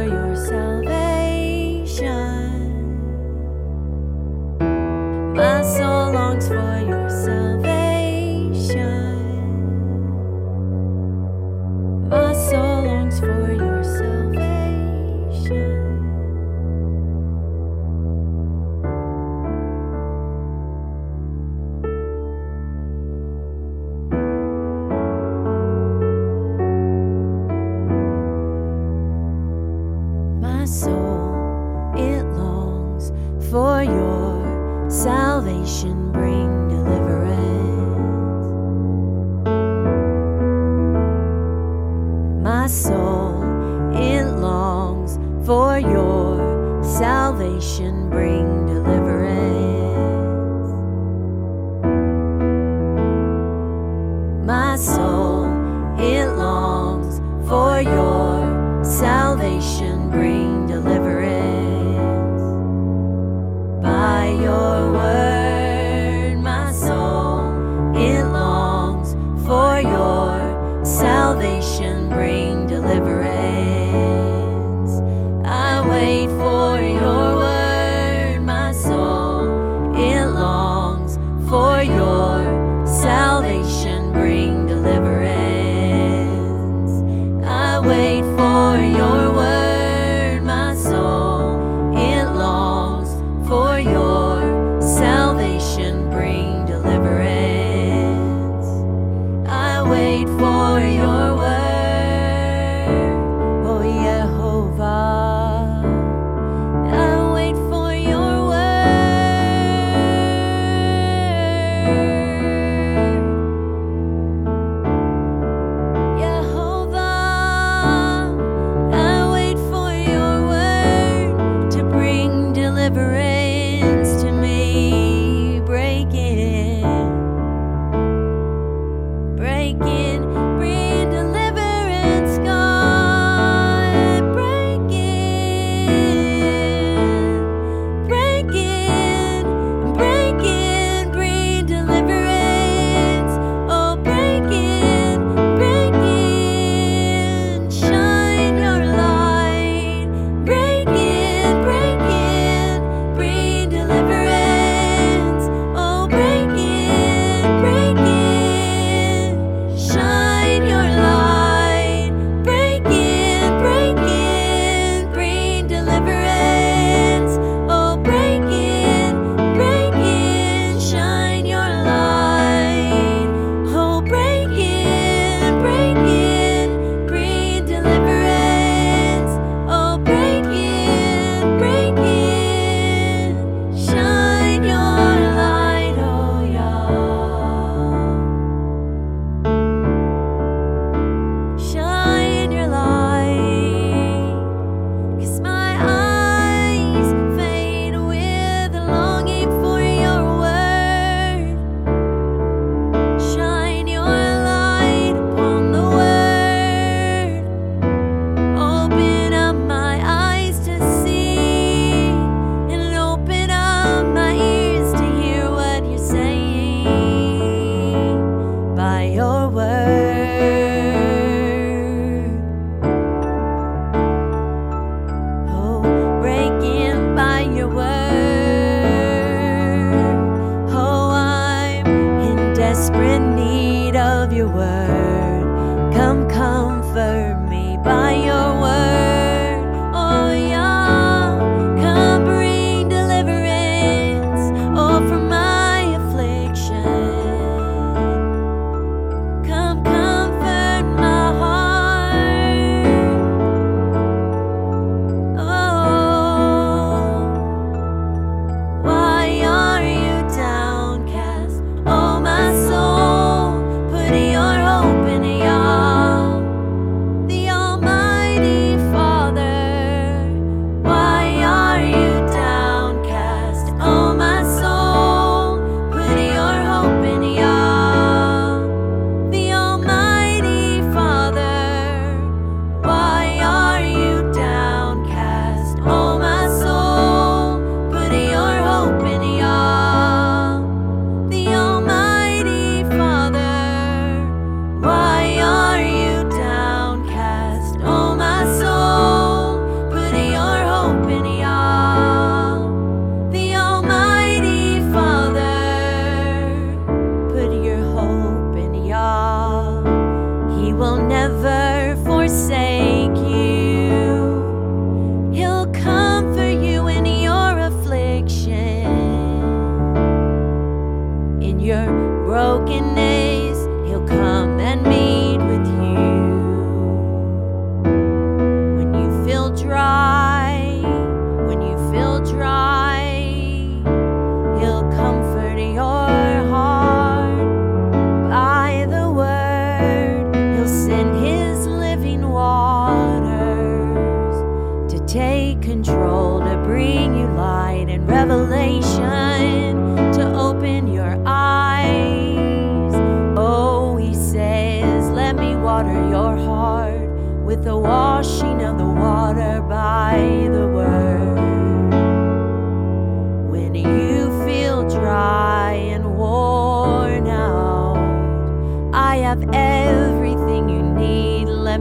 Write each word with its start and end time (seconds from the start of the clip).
for 0.00 0.06
your 0.06 0.99
salvation. 83.50 84.12
Bring 84.12 84.59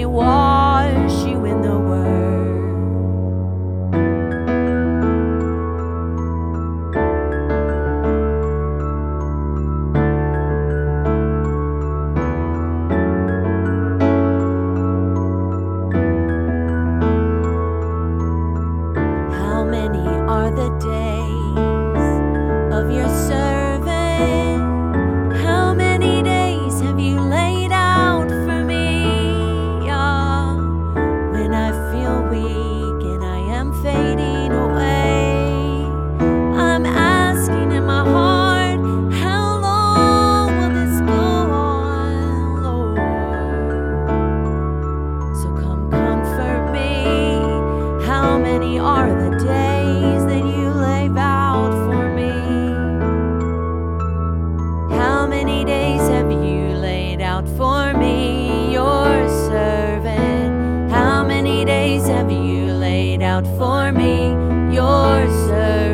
me 0.00 0.06
wash 0.06 0.69
And 32.12 33.22
I 33.24 33.38
am 33.38 33.72
fading 33.82 34.29
your 64.72 65.28
servant? 65.46 65.89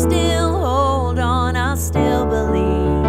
Still 0.00 0.58
hold 0.58 1.18
on, 1.18 1.56
I'll 1.56 1.76
still 1.76 2.26
believe. 2.26 3.04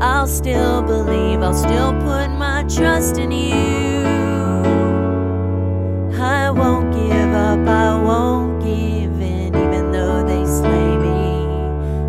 I'll 0.00 0.26
still 0.26 0.82
believe, 0.82 1.42
I'll 1.42 1.52
still 1.52 1.92
put 2.00 2.28
my 2.28 2.64
trust 2.64 3.18
in 3.18 3.32
you. 3.32 4.04
I 6.16 6.50
won't 6.50 6.92
give 6.94 7.32
up, 7.32 7.66
I 7.66 8.02
won't 8.02 8.60
give 8.62 9.20
in, 9.20 9.48
even 9.48 9.92
though 9.92 10.24
they 10.24 10.44
slay 10.44 10.96
me. 10.96 11.44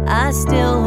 I 0.08 0.32
still 0.32 0.79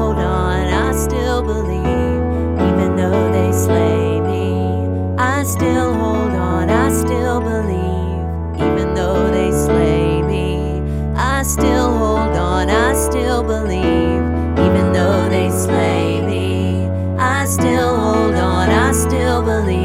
still 6.93 7.41
believe, 7.41 8.61
even 8.61 8.95
though 8.95 9.31
they 9.31 9.51
slay 9.51 10.23
me. 10.23 10.81
I 11.17 11.43
still 11.43 11.91
hold 11.97 12.37
on, 12.37 12.69
I 12.69 12.95
still 12.95 13.43
believe, 13.43 14.23
even 14.67 14.93
though 14.93 15.29
they 15.29 15.51
slay 15.51 16.21
me. 16.21 16.87
I 17.19 17.47
still 17.47 17.97
hold 17.97 18.35
on, 18.35 18.69
I 18.71 18.93
still 18.93 19.43
believe. 19.43 19.82